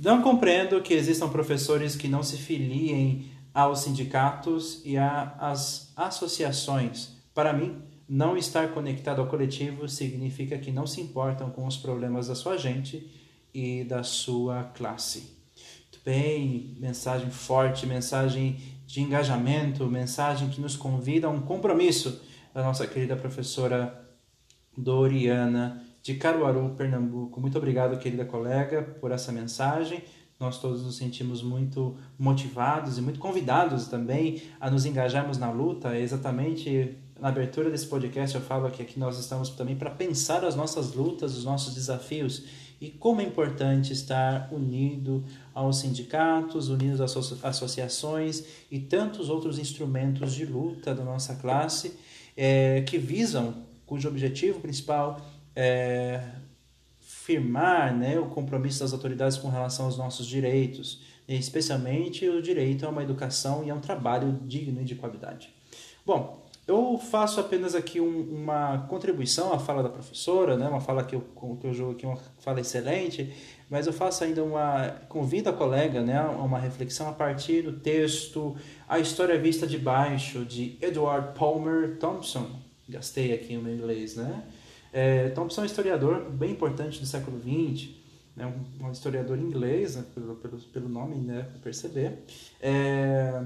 Não 0.01 0.21
compreendo 0.21 0.81
que 0.83 0.93
existam 0.93 1.29
professores 1.29 1.97
que 1.97 2.09
não 2.09 2.23
se 2.23 2.37
filiem 2.37 3.31
aos 3.55 3.81
sindicatos 3.81 4.83
e 4.85 4.97
às 4.99 5.93
associações. 5.97 7.17
Para 7.35 7.53
mim, 7.53 7.83
não 8.09 8.37
estar 8.37 8.69
conectado 8.73 9.21
ao 9.21 9.27
coletivo 9.27 9.89
significa 9.89 10.59
que 10.59 10.71
não 10.71 10.87
se 10.87 11.01
importam 11.01 11.51
com 11.51 11.67
os 11.67 11.77
problemas 11.77 12.29
da 12.29 12.35
sua 12.35 12.59
gente 12.59 13.11
e 13.55 13.85
da 13.85 14.03
sua 14.03 14.65
classe. 14.65 15.35
Muito 15.83 16.05
bem, 16.05 16.77
mensagem 16.79 17.31
forte, 17.31 17.87
mensagem 17.87 18.61
de 18.87 19.01
engajamento, 19.01 19.87
mensagem 19.87 20.51
que 20.51 20.61
nos 20.61 20.77
convida 20.77 21.27
a 21.27 21.31
um 21.31 21.41
compromisso 21.41 22.21
da 22.53 22.63
nossa 22.63 22.87
querida 22.87 23.17
professora 23.17 24.07
Doriana 24.77 25.86
de 26.07 26.15
Caruaru, 26.15 26.73
Pernambuco. 26.77 27.41
Muito 27.41 27.59
obrigado, 27.59 27.99
querida 27.99 28.25
colega, 28.25 28.81
por 28.81 29.11
essa 29.11 29.33
mensagem. 29.33 30.05
Nós 30.39 30.61
todos 30.61 30.85
nos 30.85 30.97
sentimos 30.97 31.43
muito 31.43 31.97
motivados 32.17 32.97
e 32.97 33.03
muito 33.03 33.19
convidados 33.19 33.89
também 33.89 34.41
a 34.61 34.71
nos 34.71 34.87
engajarmos 34.87 35.37
na 35.37 35.51
luta. 35.51 35.99
Exatamente 35.99 36.97
na 37.19 37.27
abertura 37.29 37.71
desse 37.71 37.87
podcast 37.87 38.37
eu 38.37 38.41
falo 38.41 38.71
que 38.71 38.81
aqui 38.83 39.01
nós 39.01 39.19
estamos 39.19 39.51
também 39.51 39.75
para 39.75 39.91
pensar 39.91 40.45
as 40.45 40.55
nossas 40.55 40.95
lutas, 40.95 41.37
os 41.37 41.43
nossos 41.43 41.75
desafios 41.75 42.45
e 42.81 42.89
como 42.89 43.21
é 43.21 43.25
importante 43.25 43.93
estar 43.93 44.49
unido 44.53 45.25
aos 45.53 45.79
sindicatos, 45.79 46.69
unidos 46.69 47.01
às 47.01 47.17
associações 47.43 48.45
e 48.71 48.79
tantos 48.79 49.29
outros 49.29 49.59
instrumentos 49.59 50.35
de 50.35 50.47
luta 50.47 50.95
da 50.95 51.03
nossa 51.03 51.35
classe 51.35 51.99
é, 52.37 52.83
que 52.83 52.97
visam, 52.97 53.67
cujo 53.87 54.07
objetivo 54.09 54.61
principal 54.61 55.21
é 55.57 56.23
firmar 57.01 57.93
né, 57.93 58.21
o 58.21 58.27
compromisso 58.27 58.81
das 58.81 58.93
autoridades 58.93 59.37
com 59.37 59.49
relação 59.49 59.87
aos 59.87 59.99
nossos 59.99 60.27
direitos, 60.27 61.03
especialmente 61.27 62.29
o 62.29 62.41
direito 62.41 62.87
a 62.87 62.89
uma 62.89 63.03
educação 63.03 63.65
e 63.65 63.71
a 63.71 63.75
um 63.75 63.81
trabalho 63.81 64.39
digno 64.45 64.81
e 64.81 64.85
de 64.85 64.95
qualidade. 64.95 65.53
Bom, 66.05 66.47
eu 66.69 66.99
faço 66.99 67.41
apenas 67.41 67.75
aqui 67.75 68.01
um, 68.01 68.23
uma 68.23 68.87
contribuição 68.89 69.53
à 69.53 69.59
fala 69.59 69.83
da 69.83 69.89
professora, 69.89 70.57
né? 70.57 70.69
uma 70.69 70.81
fala 70.81 71.05
que 71.05 71.17
eu, 71.17 71.25
que 71.61 71.67
eu 71.67 71.75
jogo 71.75 71.93
aqui, 71.93 72.07
uma 72.07 72.19
fala 72.39 72.61
excelente, 72.61 73.33
mas 73.71 73.87
eu 73.87 73.93
faço 73.93 74.23
ainda 74.23 74.45
uma. 74.45 74.91
convido 75.09 75.49
a 75.49 75.53
colega 75.53 76.03
né, 76.03 76.19
a 76.19 76.29
uma 76.29 76.59
reflexão 76.59 77.09
a 77.09 77.13
partir 77.13 77.63
do 77.63 77.73
texto 77.73 78.57
A 78.89 78.99
História 78.99 79.39
Vista 79.39 79.67
de 79.67 79.79
Baixo, 79.79 80.45
de 80.45 80.77
Edward 80.81 81.37
Palmer 81.37 81.99
Thompson. 81.99 82.49
Gastei 82.89 83.33
aqui 83.33 83.57
o 83.57 83.63
meu 83.63 83.75
inglês, 83.75 84.15
né? 84.15 84.45
É, 84.99 85.29
Thompson 85.29 85.61
é 85.61 85.65
um 85.65 85.67
historiador 85.67 86.31
bem 86.31 86.53
importante 86.53 86.99
do 86.99 87.05
século 87.05 87.39
XX, 87.39 87.91
né? 88.35 88.47
um, 88.47 88.87
um 88.87 88.91
historiador 88.91 89.39
inglês, 89.39 89.95
né? 89.95 90.07
pelo, 90.15 90.37
pelo, 90.37 90.59
pelo 90.59 90.89
nome, 90.89 91.17
né? 91.17 91.47
perceber. 91.63 92.25
É, 92.63 93.43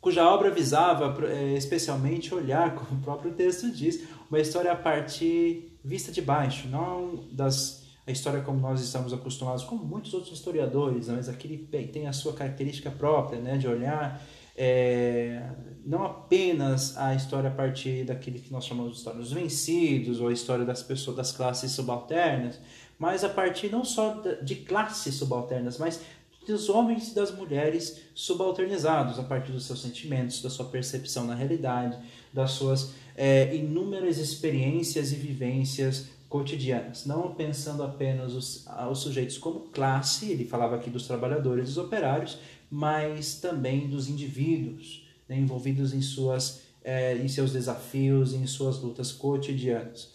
cuja 0.00 0.26
obra 0.26 0.50
visava 0.50 1.22
é, 1.26 1.52
especialmente 1.52 2.34
olhar, 2.34 2.72
como 2.76 2.98
o 2.98 3.02
próprio 3.02 3.32
texto 3.34 3.70
diz, 3.70 4.04
uma 4.30 4.40
história 4.40 4.72
a 4.72 4.76
partir 4.76 5.78
vista 5.84 6.10
de 6.10 6.22
baixo, 6.22 6.66
não 6.68 7.22
das 7.30 7.84
a 8.06 8.10
história 8.10 8.40
como 8.40 8.58
nós 8.58 8.80
estamos 8.80 9.12
acostumados, 9.12 9.64
como 9.64 9.84
muitos 9.84 10.14
outros 10.14 10.32
historiadores, 10.32 11.08
mas 11.08 11.28
aqui 11.28 11.46
ele 11.46 11.88
tem 11.88 12.06
a 12.06 12.12
sua 12.12 12.32
característica 12.32 12.90
própria, 12.90 13.38
né, 13.38 13.58
de 13.58 13.66
olhar 13.68 14.22
é, 14.56 15.50
não 15.84 16.04
apenas 16.04 16.96
a 16.96 17.14
história 17.14 17.50
a 17.50 17.52
partir 17.52 18.04
daquele 18.04 18.38
que 18.38 18.52
nós 18.52 18.64
chamamos 18.64 18.92
de 18.92 18.98
história 18.98 19.20
dos 19.20 19.32
vencidos 19.32 20.20
ou 20.20 20.28
a 20.28 20.32
história 20.32 20.64
das 20.64 20.82
pessoas 20.82 21.16
das 21.16 21.32
classes 21.32 21.72
subalternas, 21.72 22.60
mas 22.98 23.24
a 23.24 23.28
partir 23.28 23.70
não 23.70 23.84
só 23.84 24.22
de 24.42 24.56
classes 24.56 25.14
subalternas, 25.16 25.78
mas 25.78 26.00
dos 26.46 26.68
homens 26.68 27.10
e 27.10 27.14
das 27.14 27.34
mulheres 27.34 28.00
subalternizados 28.14 29.18
a 29.18 29.22
partir 29.22 29.52
dos 29.52 29.64
seus 29.64 29.80
sentimentos, 29.80 30.42
da 30.42 30.50
sua 30.50 30.66
percepção 30.66 31.24
na 31.26 31.34
realidade, 31.34 31.98
das 32.32 32.52
suas 32.52 32.92
é, 33.16 33.54
inúmeras 33.54 34.18
experiências 34.18 35.12
e 35.12 35.16
vivências 35.16 36.06
cotidianas, 36.34 37.06
não 37.06 37.32
pensando 37.32 37.84
apenas 37.84 38.32
os, 38.32 38.66
os 38.90 38.98
sujeitos 38.98 39.38
como 39.38 39.68
classe, 39.68 40.32
ele 40.32 40.44
falava 40.44 40.74
aqui 40.74 40.90
dos 40.90 41.06
trabalhadores, 41.06 41.66
dos 41.66 41.78
operários, 41.78 42.40
mas 42.68 43.36
também 43.36 43.88
dos 43.88 44.08
indivíduos 44.08 45.06
né, 45.28 45.36
envolvidos 45.38 45.94
em, 45.94 46.02
suas, 46.02 46.62
é, 46.82 47.16
em 47.18 47.28
seus 47.28 47.52
desafios, 47.52 48.34
em 48.34 48.48
suas 48.48 48.80
lutas 48.80 49.12
cotidianas. 49.12 50.12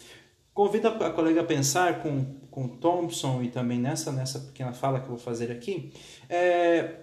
Convido 0.53 0.89
a 0.89 1.09
colega 1.09 1.39
a 1.39 1.45
pensar 1.45 2.03
com, 2.03 2.25
com 2.51 2.67
Thompson 2.67 3.41
e 3.41 3.47
também 3.47 3.79
nessa, 3.79 4.11
nessa 4.11 4.39
pequena 4.39 4.73
fala 4.73 4.99
que 4.99 5.05
eu 5.05 5.11
vou 5.11 5.17
fazer 5.17 5.49
aqui, 5.49 5.93
é, 6.27 6.95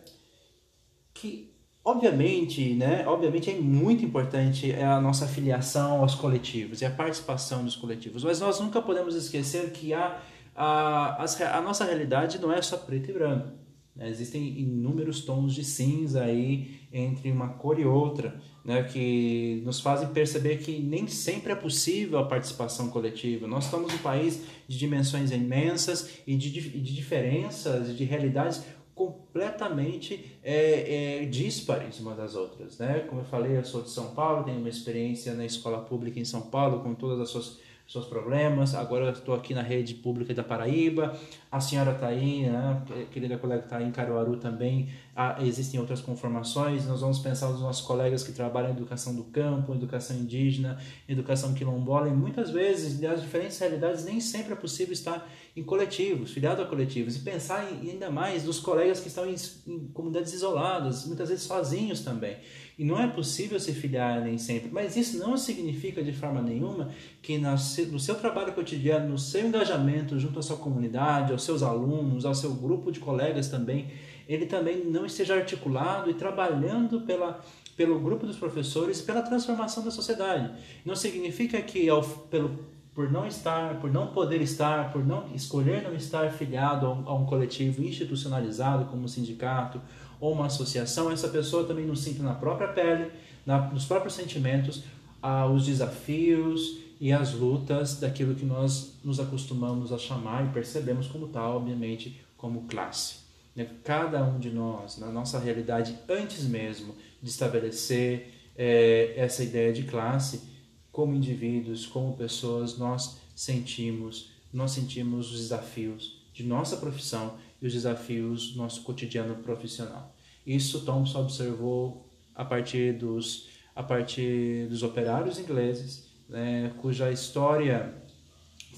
que 1.15 1.56
obviamente, 1.87 2.75
né, 2.75 3.05
obviamente 3.07 3.49
é 3.49 3.55
muito 3.55 4.05
importante 4.05 4.73
a 4.73 5.01
nossa 5.01 5.25
filiação 5.29 6.01
aos 6.01 6.17
coletivos 6.17 6.83
e 6.83 6.85
a 6.85 6.91
participação 6.91 7.65
dos 7.65 7.77
coletivos, 7.77 8.25
mas 8.25 8.41
nós 8.41 8.59
nunca 8.59 8.83
podemos 8.83 9.15
esquecer 9.15 9.71
que 9.71 9.95
a, 9.95 10.21
a, 10.53 11.25
a, 11.25 11.61
nossa 11.63 11.85
realidade 11.85 12.41
não 12.41 12.53
é 12.53 12.61
só 12.61 12.77
preto 12.77 13.11
e 13.11 13.15
branco. 13.15 13.53
Né? 13.95 14.11
Existem 14.11 14.59
inúmeros 14.59 15.21
tons 15.21 15.55
de 15.55 15.63
cinza 15.63 16.25
aí 16.25 16.81
entre 16.93 17.31
uma 17.31 17.51
cor 17.51 17.79
e 17.79 17.85
outra, 17.85 18.41
né? 18.65 18.83
que 18.83 19.63
nos 19.65 19.81
fazem 19.81 20.09
perceber 20.09 20.57
que 20.57 20.81
nem 20.81 21.07
sempre 21.07 21.53
é 21.53 21.57
possível 21.57 22.19
a 22.19 22.27
participação 22.27 22.89
coletiva. 22.89 23.47
Nós 23.47 23.67
estamos 23.67 23.95
um 23.95 23.99
país 23.99 24.43
de 24.67 24.77
dimensões 24.77 25.31
imensas 25.31 26.19
e 26.27 26.35
de, 26.35 26.51
de 26.51 26.95
diferenças, 26.95 27.97
de 27.97 28.03
realidades 28.03 28.65
completamente 28.97 30.39
é, 30.43 31.21
é, 31.21 31.27
díspares 31.27 32.01
uma 32.01 32.15
das 32.15 32.35
outras. 32.35 32.79
Né? 32.79 33.01
Como 33.01 33.21
eu 33.21 33.27
falei, 33.27 33.59
eu 33.59 33.65
sou 33.65 33.83
de 33.83 33.91
São 33.91 34.15
Paulo, 34.15 34.43
tenho 34.43 34.59
uma 34.59 34.71
experiência 34.71 35.35
na 35.35 35.45
escola 35.45 35.83
pública 35.83 36.19
em 36.19 36.25
São 36.25 36.41
Paulo, 36.41 36.81
com 36.83 36.95
todas 36.95 37.21
as 37.21 37.29
suas 37.29 37.61
seus 37.87 38.07
problemas. 38.07 38.75
Agora 38.75 39.11
estou 39.11 39.35
aqui 39.35 39.55
na 39.55 39.63
rede 39.63 39.95
pública 39.95 40.33
da 40.35 40.43
Paraíba. 40.43 41.17
A 41.57 41.61
senhora 41.61 41.93
está 41.93 42.09
aí, 42.09 42.43
né? 42.43 42.83
querida 43.11 43.39
colega 43.39 43.65
está 43.65 43.83
em 43.83 43.91
Caruaru 43.91 44.37
também. 44.37 44.91
Ah, 45.17 45.39
existem 45.41 45.81
outras 45.81 46.03
conformações. 46.03 46.85
Nós 46.85 47.01
vamos 47.01 47.19
pensar 47.19 47.49
nos 47.49 47.63
nossos 47.63 47.81
colegas 47.81 48.23
que 48.23 48.31
trabalham 48.31 48.69
em 48.69 48.73
educação 48.75 49.17
do 49.17 49.25
campo, 49.25 49.73
educação 49.73 50.15
indígena, 50.15 50.79
educação 51.09 51.55
quilombola. 51.55 52.11
E 52.11 52.13
muitas 52.13 52.51
vezes, 52.51 53.01
nas 53.01 53.23
diferentes 53.23 53.59
realidades, 53.59 54.05
nem 54.05 54.21
sempre 54.21 54.53
é 54.53 54.57
possível 54.57 54.93
estar 54.93 55.27
em 55.57 55.63
coletivos, 55.63 56.31
filiado 56.31 56.61
a 56.61 56.67
coletivos. 56.67 57.17
E 57.17 57.21
pensar 57.21 57.73
em, 57.73 57.91
ainda 57.91 58.11
mais 58.11 58.45
nos 58.45 58.61
colegas 58.61 59.01
que 59.01 59.09
estão 59.09 59.27
em, 59.27 59.37
em 59.67 59.89
comunidades 59.95 60.35
isoladas, 60.35 61.07
muitas 61.07 61.31
vezes 61.31 61.45
sozinhos 61.45 62.03
também. 62.03 62.37
E 62.79 62.85
não 62.85 63.01
é 63.01 63.07
possível 63.07 63.59
se 63.59 63.73
filiar 63.73 64.21
nem 64.21 64.37
sempre, 64.37 64.69
mas 64.71 64.99
isso 64.99 65.17
não 65.19 65.35
significa 65.39 66.03
de 66.05 66.13
forma 66.13 66.43
nenhuma 66.43 66.91
que 67.23 67.39
no 67.39 67.99
seu 67.99 68.17
trabalho 68.17 68.53
cotidiano, 68.53 69.09
no 69.09 69.19
seu 69.19 69.49
engajamento 69.49 70.19
junto 70.19 70.39
à 70.39 70.43
sua 70.43 70.59
comunidade, 70.59 71.33
aos 71.33 71.43
seus 71.47 71.63
alunos, 71.63 72.27
ao 72.27 72.35
seu 72.35 72.53
grupo 72.53 72.93
de 72.93 73.01
colegas 73.01 73.49
também, 73.49 73.91
ele 74.29 74.47
também 74.47 74.85
não 74.85 75.07
esteja 75.07 75.35
articulado 75.35 76.11
e 76.11 76.15
trabalhando 76.15 77.01
pela, 77.01 77.41
pelo 77.77 77.99
grupo 78.01 78.27
dos 78.27 78.37
professores, 78.37 79.01
pela 79.01 79.23
transformação 79.23 79.83
da 79.83 79.91
sociedade. 79.91 80.51
Não 80.85 80.95
significa 80.95 81.61
que 81.63 81.89
ao, 81.89 82.03
pelo 82.03 82.77
por 82.97 83.13
não 83.13 83.27
estar, 83.27 83.79
por 83.79 83.93
não 83.93 84.07
poder 84.07 84.41
estar, 84.41 84.91
por 84.91 85.05
não 85.05 85.27
escolher 85.35 85.83
não 85.83 85.95
estar 85.95 86.33
filiado 86.33 86.87
a 86.87 86.91
um, 86.91 87.09
a 87.11 87.15
um 87.15 87.27
coletivo 87.27 87.83
institucionalizado 87.83 88.87
como 88.87 89.05
um 89.05 89.09
sindicato 89.09 89.79
ou 90.19 90.33
uma 90.33 90.47
associação, 90.47 91.13
essa 91.13 91.29
pessoa 91.29 91.65
também 91.65 91.85
não 91.85 91.95
sinta 91.95 92.23
na 92.23 92.33
própria 92.33 92.69
pele, 92.69 93.11
na, 93.45 93.69
nos 93.69 93.85
próprios 93.85 94.15
sentimentos, 94.15 94.83
ah, 95.23 95.47
os 95.47 95.67
desafios 95.67 96.86
e 97.01 97.13
as 97.13 97.33
lutas 97.33 97.99
daquilo 98.01 98.35
que 98.35 98.45
nós 98.45 98.99
nos 99.05 99.21
acostumamos 99.21 99.93
a 99.93 99.99
chamar 99.99 100.47
e 100.47 100.53
percebemos 100.53 101.07
como 101.07 101.29
tal, 101.29 101.57
obviamente, 101.57 102.21
como 102.37 102.63
classe. 102.63 103.27
Né? 103.55 103.69
Cada 103.85 104.23
um 104.25 104.39
de 104.39 104.51
nós, 104.51 104.99
na 104.99 105.09
nossa 105.09 105.39
realidade, 105.39 105.99
antes 106.09 106.45
mesmo 106.45 106.95
de 107.23 107.29
estabelecer 107.29 108.33
é, 108.57 109.15
essa 109.17 109.43
ideia 109.43 109.73
de 109.73 109.85
classe, 109.85 110.43
como 110.91 111.15
indivíduos, 111.15 111.87
como 111.87 112.17
pessoas, 112.17 112.79
nós 112.79 113.19
sentimos, 113.35 114.31
nós 114.53 114.71
sentimos 114.71 115.31
os 115.33 115.41
desafios 115.41 116.25
de 116.33 116.43
nossa 116.43 116.77
profissão 116.77 117.37
e 117.61 117.67
os 117.67 117.73
desafios 117.73 118.53
do 118.53 118.59
nosso 118.59 118.83
cotidiano 118.83 119.35
profissional. 119.37 120.15
Isso 120.47 120.85
Thompson 120.85 121.21
observou 121.21 122.07
a 122.35 122.45
partir 122.45 122.95
dos, 122.95 123.49
a 123.75 123.83
partir 123.83 124.67
dos 124.69 124.83
operários 124.83 125.39
ingleses, 125.39 126.06
né, 126.29 126.73
cuja 126.81 127.11
história 127.11 127.95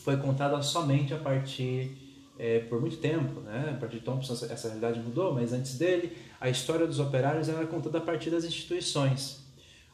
foi 0.04 0.16
contada 0.16 0.60
somente 0.62 1.12
a 1.12 1.18
partir, 1.18 1.96
é, 2.38 2.60
por 2.60 2.80
muito 2.80 2.96
tempo, 2.98 3.40
né, 3.40 3.72
a 3.74 3.78
partir 3.78 3.98
de 3.98 4.04
Thompson 4.04 4.32
essa 4.32 4.68
realidade 4.68 5.00
mudou, 5.00 5.34
mas 5.34 5.52
antes 5.52 5.76
dele, 5.76 6.16
a 6.40 6.48
história 6.48 6.86
dos 6.86 6.98
operários 6.98 7.48
era 7.48 7.66
contada 7.66 7.98
a 7.98 8.00
partir 8.00 8.30
das 8.30 8.44
instituições. 8.44 9.46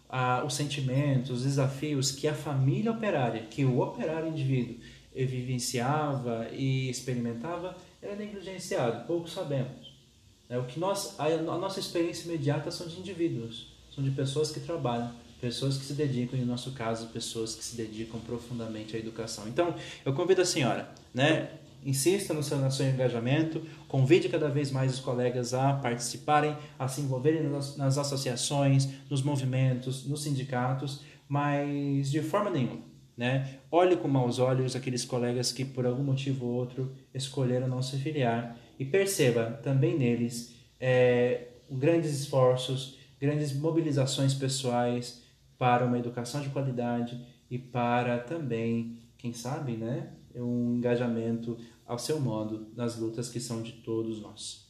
Ah, 0.08 0.44
os 0.46 0.54
sentimentos, 0.54 1.30
os 1.30 1.42
desafios 1.42 2.12
que 2.12 2.28
a 2.28 2.34
família 2.34 2.92
operária, 2.92 3.42
que 3.42 3.64
o 3.64 3.80
operário 3.80 4.28
indivíduo 4.28 4.76
vivenciava 5.12 6.48
e 6.52 6.88
experimentava, 6.90 7.76
era 8.02 8.14
negligenciado, 8.14 9.06
pouco 9.06 9.28
sabemos. 9.28 9.94
É, 10.48 10.58
o 10.58 10.64
que 10.64 10.78
nós, 10.78 11.18
a, 11.18 11.26
a 11.26 11.58
nossa 11.58 11.80
experiência 11.80 12.28
imediata 12.28 12.70
são 12.70 12.86
de 12.86 12.98
indivíduos, 12.98 13.72
são 13.94 14.04
de 14.04 14.10
pessoas 14.10 14.50
que 14.50 14.60
trabalham, 14.60 15.10
pessoas 15.44 15.76
que 15.76 15.84
se 15.84 15.92
dedicam, 15.92 16.38
e 16.38 16.42
no 16.42 16.46
nosso 16.46 16.72
caso, 16.72 17.08
pessoas 17.08 17.54
que 17.54 17.62
se 17.62 17.76
dedicam 17.76 18.18
profundamente 18.20 18.96
à 18.96 18.98
educação. 18.98 19.46
Então, 19.46 19.74
eu 20.02 20.14
convido 20.14 20.40
a 20.40 20.44
senhora, 20.46 20.88
né, 21.12 21.50
insista 21.84 22.32
no 22.32 22.42
seu, 22.42 22.56
no 22.56 22.72
seu 22.72 22.88
engajamento, 22.88 23.60
convide 23.86 24.30
cada 24.30 24.48
vez 24.48 24.70
mais 24.70 24.94
os 24.94 25.00
colegas 25.00 25.52
a 25.52 25.74
participarem, 25.74 26.56
a 26.78 26.88
se 26.88 27.02
envolverem 27.02 27.42
nas, 27.42 27.76
nas 27.76 27.98
associações, 27.98 28.88
nos 29.10 29.22
movimentos, 29.22 30.06
nos 30.06 30.22
sindicatos, 30.22 31.02
mas 31.28 32.10
de 32.10 32.22
forma 32.22 32.48
nenhuma 32.48 32.94
né? 33.16 33.58
Olhe 33.70 33.96
com 33.96 34.08
maus 34.08 34.40
olhos 34.40 34.74
aqueles 34.74 35.04
colegas 35.04 35.52
que, 35.52 35.64
por 35.64 35.86
algum 35.86 36.02
motivo 36.02 36.46
ou 36.46 36.54
outro, 36.54 36.92
escolheram 37.14 37.68
não 37.68 37.80
se 37.80 37.96
filiar 37.96 38.58
e 38.76 38.84
perceba 38.84 39.60
também 39.62 39.96
neles 39.96 40.52
é, 40.80 41.46
grandes 41.70 42.10
esforços, 42.10 42.98
grandes 43.20 43.52
mobilizações 43.52 44.34
pessoais 44.34 45.22
para 45.58 45.84
uma 45.86 45.98
educação 45.98 46.40
de 46.40 46.50
qualidade 46.50 47.20
e 47.50 47.58
para 47.58 48.18
também, 48.18 48.98
quem 49.16 49.32
sabe, 49.32 49.72
né, 49.76 50.10
um 50.34 50.74
engajamento 50.74 51.56
ao 51.86 51.98
seu 51.98 52.20
modo 52.20 52.68
nas 52.76 52.98
lutas 52.98 53.28
que 53.28 53.38
são 53.38 53.62
de 53.62 53.72
todos 53.72 54.20
nós. 54.20 54.64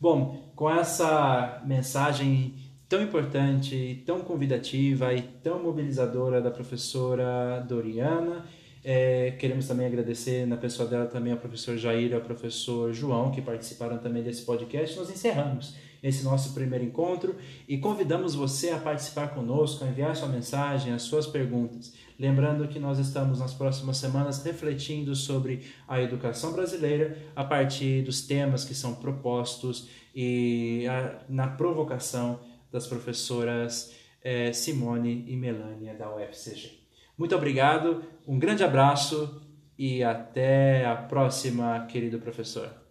Bom, 0.00 0.50
com 0.56 0.68
essa 0.68 1.62
mensagem 1.64 2.54
tão 2.88 3.00
importante, 3.00 4.02
tão 4.04 4.20
convidativa 4.20 5.14
e 5.14 5.22
tão 5.22 5.62
mobilizadora 5.62 6.42
da 6.42 6.50
professora 6.50 7.60
Doriana. 7.60 8.44
É, 8.84 9.32
queremos 9.38 9.68
também 9.68 9.86
agradecer 9.86 10.46
na 10.46 10.56
pessoa 10.56 10.88
dela 10.88 11.06
também 11.06 11.32
ao 11.32 11.38
professor 11.38 11.76
Jair 11.76 12.10
e 12.10 12.14
ao 12.14 12.20
professor 12.20 12.92
João, 12.92 13.30
que 13.30 13.40
participaram 13.40 13.98
também 13.98 14.22
desse 14.22 14.42
podcast. 14.42 14.96
Nós 14.96 15.08
encerramos 15.08 15.76
esse 16.02 16.24
nosso 16.24 16.52
primeiro 16.52 16.84
encontro 16.84 17.36
e 17.68 17.78
convidamos 17.78 18.34
você 18.34 18.70
a 18.70 18.78
participar 18.78 19.28
conosco, 19.28 19.84
a 19.84 19.88
enviar 19.88 20.16
sua 20.16 20.26
mensagem, 20.26 20.92
as 20.92 21.02
suas 21.02 21.28
perguntas. 21.28 21.92
Lembrando 22.18 22.66
que 22.66 22.80
nós 22.80 22.98
estamos 22.98 23.38
nas 23.38 23.54
próximas 23.54 23.98
semanas 23.98 24.42
refletindo 24.42 25.14
sobre 25.14 25.62
a 25.86 26.00
educação 26.00 26.52
brasileira 26.52 27.16
a 27.36 27.44
partir 27.44 28.02
dos 28.02 28.22
temas 28.22 28.64
que 28.64 28.74
são 28.74 28.96
propostos 28.96 29.88
e 30.14 30.86
a, 30.88 31.20
na 31.28 31.46
provocação 31.46 32.40
das 32.70 32.86
professoras 32.86 33.94
é, 34.22 34.52
Simone 34.52 35.24
e 35.28 35.36
Melânia 35.36 35.94
da 35.94 36.12
UFCG. 36.14 36.81
Muito 37.16 37.34
obrigado, 37.36 38.02
um 38.26 38.38
grande 38.38 38.64
abraço 38.64 39.40
e 39.78 40.02
até 40.02 40.84
a 40.86 40.96
próxima, 40.96 41.86
querido 41.86 42.18
professor. 42.18 42.81